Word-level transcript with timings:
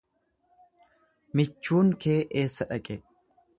Michuun 1.41 1.93
kee 2.07 2.19
eessa 2.43 2.71
dhaqe. 2.75 3.01